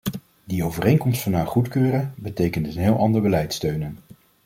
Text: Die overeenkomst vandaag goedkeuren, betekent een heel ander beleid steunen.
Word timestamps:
Die 0.43 0.63
overeenkomst 0.63 1.21
vandaag 1.21 1.47
goedkeuren, 1.49 2.13
betekent 2.17 2.65
een 2.67 2.81
heel 2.81 2.97
ander 2.97 3.21
beleid 3.21 3.53
steunen. 3.53 3.97